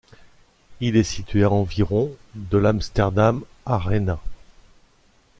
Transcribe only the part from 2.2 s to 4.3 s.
de l'Amsterdam ArenA.